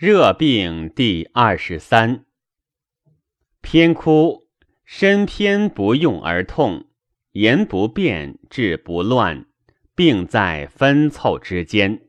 [0.00, 2.24] 热病第二十三。
[3.60, 4.46] 偏枯，
[4.82, 6.86] 身偏不用而痛，
[7.32, 9.44] 言不变，志不乱，
[9.94, 12.00] 病在分凑之间。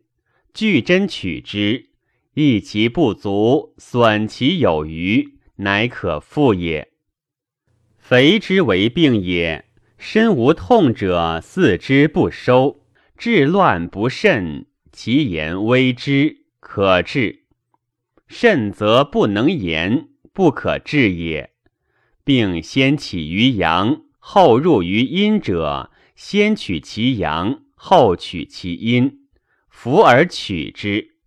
[0.54, 1.90] 据真取之，
[2.34, 6.94] 益其不足，损其有余，乃可复也。
[7.98, 9.66] 肥之为病也，
[9.98, 12.86] 身无痛者，四肢不收，
[13.18, 17.41] 志乱不慎，其言微之，可治。
[18.34, 21.52] 肾则不能言，不可治也。
[22.24, 29.28] 病先起于阳，后入于阴者，先取其阳，后取其阴，
[29.68, 31.18] 服而取之。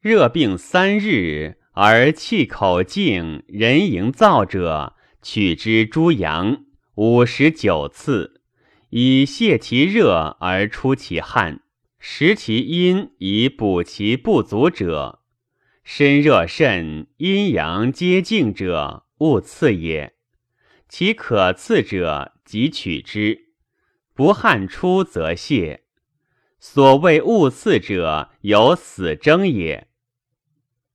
[0.00, 6.64] 热病三日而气口静，人营燥者，取之诸阳
[6.96, 8.42] 五十九次，
[8.90, 11.60] 以泄其热而出其汗，
[12.00, 15.17] 食其阴以补其不足者。
[15.90, 20.12] 身热甚，阴阳皆静者，勿刺也。
[20.86, 23.54] 其可刺者，即取之。
[24.12, 25.84] 不汗出则泄。
[26.60, 29.88] 所谓勿刺者，有死征也。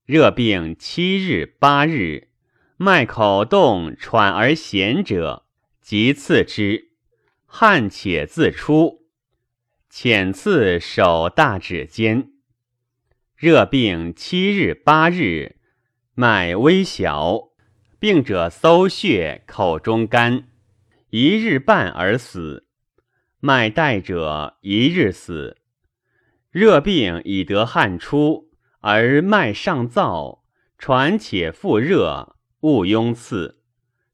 [0.06, 2.30] 热病七日八日，
[2.78, 5.48] 脉口动喘而弦者，
[5.82, 6.92] 即刺之。
[7.48, 9.08] 汗且自出，
[9.90, 12.33] 浅刺手大指间。
[13.44, 15.58] 热病七日八日，
[16.14, 17.50] 脉微小，
[18.00, 20.46] 病者搜血，口中干，
[21.10, 22.70] 一日半而死。
[23.42, 25.58] 脉带者一日死。
[26.52, 30.44] 热病已得汗出，而脉上燥，
[30.78, 33.60] 喘且复热，勿庸刺。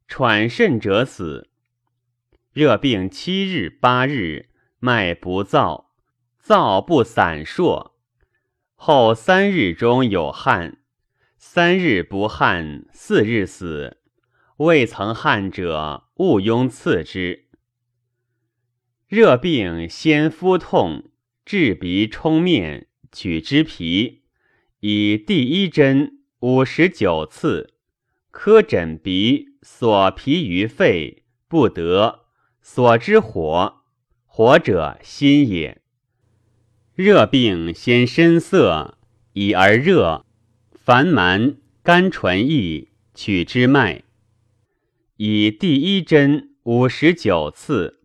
[0.07, 1.51] 喘甚者死。
[2.51, 4.49] 热病七日八日，
[4.79, 5.85] 脉不燥，
[6.43, 7.91] 燥不散烁。
[8.81, 10.77] 后三日中有汗，
[11.37, 13.97] 三日不汗，四日死。
[14.55, 17.49] 未曾汗者，勿庸刺之。
[19.05, 21.11] 热病先肤痛，
[21.43, 24.21] 治鼻冲面，取之皮，
[24.79, 27.73] 以第一针五十九次，
[28.31, 32.27] 科诊鼻，所皮于肺，不得。
[32.61, 33.81] 所之火，
[34.25, 35.81] 火者心也。
[37.01, 38.97] 热病先深色，
[39.31, 40.25] 以而热，
[40.73, 44.03] 烦蛮，肝纯易，取之脉，
[45.15, 48.01] 以第一针五十九次。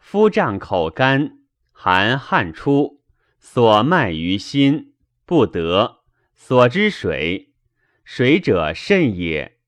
[0.00, 1.38] 夫胀口干，
[1.70, 3.04] 寒汗出，
[3.38, 6.00] 所脉于心，不得。
[6.34, 7.52] 所之水，
[8.02, 9.58] 水者肾也。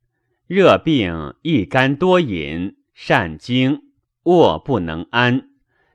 [0.48, 3.82] 热病易肝多饮，善惊，
[4.24, 5.50] 卧不能安，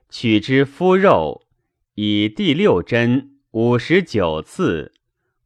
[0.08, 1.45] 取之肤肉。
[1.98, 4.92] 以第六针五十九次，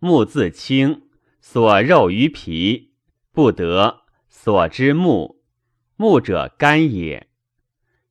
[0.00, 1.02] 目自清，
[1.40, 2.90] 所肉于皮，
[3.30, 4.02] 不得。
[4.28, 5.44] 所之目，
[5.94, 7.28] 目者肝也。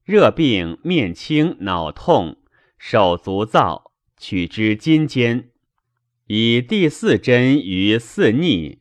[0.06, 2.38] 热病面青，脑痛，
[2.78, 5.50] 手足燥，取之筋间。
[6.28, 8.80] 以第四针于四逆，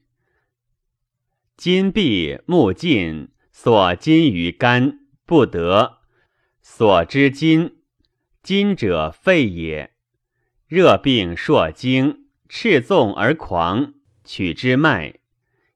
[1.56, 5.98] 筋闭，目尽，所筋于肝，不得。
[6.62, 7.77] 所之筋。
[8.48, 9.92] 今者肺也，
[10.68, 13.92] 热病朔经，赤纵而狂，
[14.24, 15.16] 取之脉，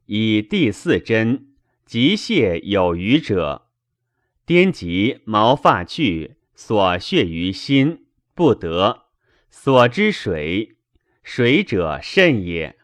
[0.07, 1.49] 以第四针，
[1.85, 3.67] 急泄有余者，
[4.47, 9.03] 颠及毛发去，所血于心，不得。
[9.51, 10.79] 所之水，
[11.23, 12.79] 水者肾也。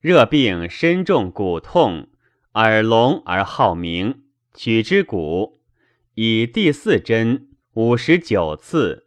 [0.00, 2.08] 热病身重骨痛，
[2.54, 4.22] 耳聋而好鸣，
[4.54, 5.60] 取之骨，
[6.14, 7.47] 以第四针。
[7.78, 9.06] 五十九次，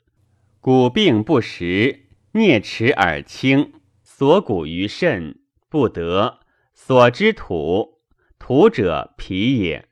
[0.61, 6.39] 骨病不食，啮齿耳清，锁骨于肾，不得。
[6.73, 7.99] 所之土，
[8.39, 9.89] 土者脾也。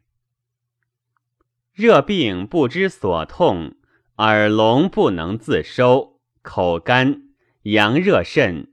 [1.74, 3.76] 热病不知所痛，
[4.16, 7.24] 耳聋不能自收，口干，
[7.64, 8.72] 阳热甚，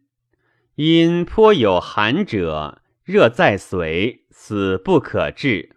[0.76, 5.74] 因颇有寒者，热在髓，死不可治。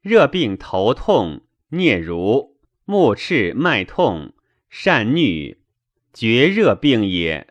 [0.00, 2.55] 热病头痛，啮如。
[2.88, 4.32] 目赤脉痛，
[4.70, 5.56] 善衄，
[6.14, 7.48] 绝热病也。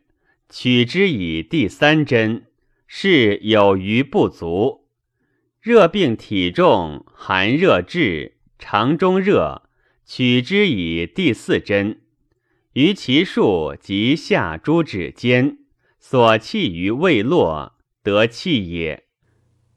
[0.49, 2.45] 取之以第三针，
[2.87, 4.87] 是有余不足。
[5.59, 9.63] 热病体重，寒热滞，肠中热，
[10.05, 11.99] 取之以第四针，
[12.71, 15.57] 于其数及下诸指间，
[15.99, 19.03] 所气于未落，得气也。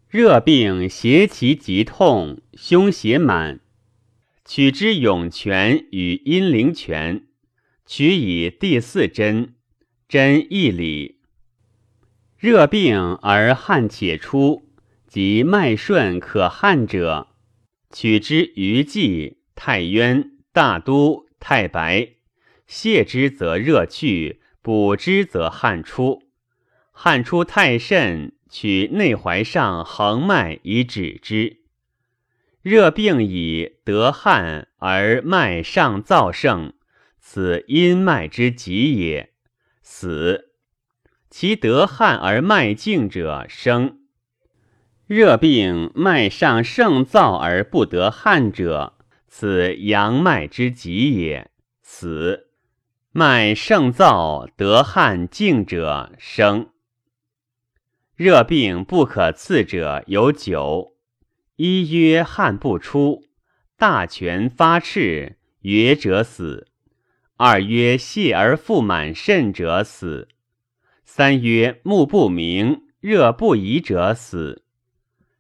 [0.08, 3.58] 热病邪其急痛，胸胁满。
[4.48, 7.26] 取之涌泉与阴陵泉，
[7.84, 9.56] 取以第四针，
[10.08, 11.20] 针一理。
[12.38, 14.72] 热病而汗且出，
[15.06, 17.28] 即脉顺可汗者，
[17.90, 22.14] 取之于济、太渊、大都、太白，
[22.66, 26.22] 泻之则热去，补之则汗出。
[26.90, 31.58] 汗出太甚，取内踝上横脉以止之。
[32.68, 36.74] 热病已得汗而脉上燥盛，
[37.18, 39.32] 此阴脉之急也。
[39.80, 40.50] 死。
[41.30, 44.00] 其得汗而脉静者生。
[45.06, 48.98] 热病脉上盛燥而不得汗者，
[49.28, 51.50] 此阳脉之急也。
[51.80, 52.50] 死。
[53.12, 56.68] 脉盛燥得汗静者生。
[58.14, 60.97] 热病不可刺者有九。
[61.60, 63.24] 一曰汗不出，
[63.76, 66.68] 大泉发赤，厥者死；
[67.36, 70.28] 二曰泻而腹满肾者死；
[71.04, 74.62] 三曰目不明，热不移者死；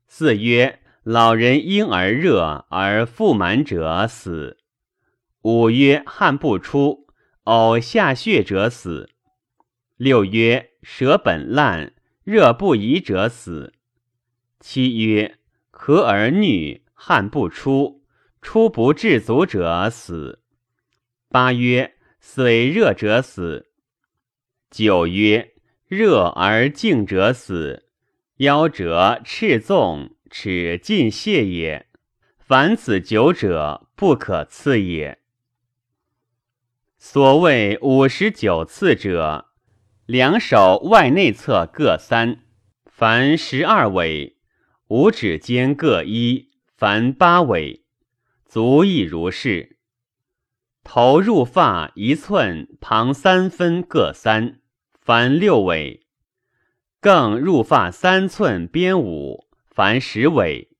[0.08, 4.56] 四曰老人婴儿热而腹满者死；
[5.42, 7.06] 五曰汗不出，
[7.44, 9.06] 呕下血者死；
[9.96, 11.92] 六曰舌本烂，
[12.24, 13.72] 热不移者死；
[14.58, 15.37] 七曰。
[15.78, 18.02] 咳而衄，汗不出，
[18.42, 20.40] 出不至足者死。
[21.28, 23.70] 八曰：虽热者死。
[24.70, 25.52] 九曰：
[25.86, 27.86] 热而静者死。
[28.38, 31.86] 夭折赤纵，齿尽泻也。
[32.38, 35.20] 凡此九者，不可刺也。
[36.98, 39.46] 所谓五十九次者，
[40.06, 42.40] 两手外内侧各三，
[42.84, 44.37] 凡十二尾。
[44.88, 47.84] 五指间各一，凡八尾，
[48.46, 49.76] 足亦如是。
[50.82, 54.62] 头入发一寸，旁三分各三，
[54.98, 56.06] 凡六尾。
[57.00, 60.70] 更入发三寸，边五，凡十尾。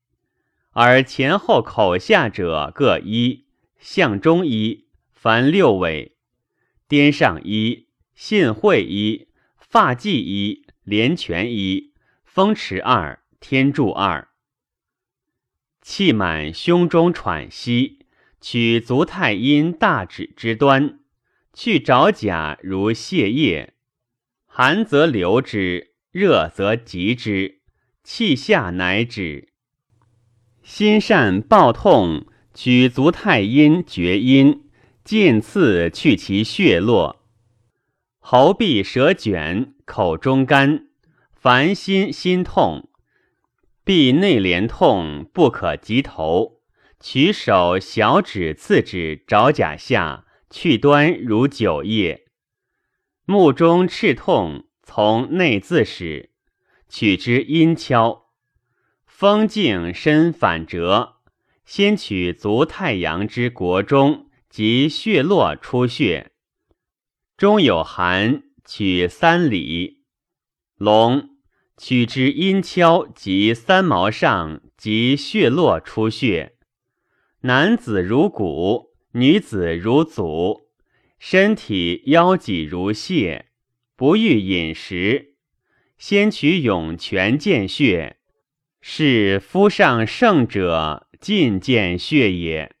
[0.71, 3.45] 而前后口下者各一，
[3.77, 6.17] 向中一，凡六尾。
[6.87, 7.85] 颠上一，
[8.15, 9.27] 信会一，
[9.59, 11.93] 发髻一，连泉一，
[12.25, 13.21] 风池二。
[13.41, 14.27] 天柱二，
[15.81, 18.05] 气满胸中喘息，
[18.41, 20.99] 取足太阴大指之端，
[21.53, 23.75] 去爪甲如泻液，
[24.45, 27.61] 寒则留之，热则急之，
[28.03, 29.53] 气下乃止。
[30.61, 34.69] 心善暴痛，取足太阴厥阴，
[35.05, 37.25] 渐刺去其血络。
[38.19, 40.89] 喉闭舌卷，口中干，
[41.33, 42.88] 烦心心痛。
[43.89, 46.61] 必内连痛，不可及头。
[46.99, 52.27] 取手小指、次指、爪甲下，去端如酒液。
[53.25, 56.29] 目中赤痛，从内自始。
[56.87, 58.27] 取之阴跷。
[59.07, 61.15] 风静身反折，
[61.65, 66.33] 先取足太阳之国中及血络出血。
[67.35, 70.03] 中有寒，取三里。
[70.77, 71.38] 龙。
[71.79, 76.55] 取之阴跷及三毛上及血络出血，
[77.43, 80.67] 男子如骨，女子如足，
[81.19, 83.45] 身体腰脊如蟹，
[83.95, 85.35] 不欲饮食。
[85.97, 88.17] 先取涌泉见血，
[88.81, 92.75] 是夫上盛者尽见血也。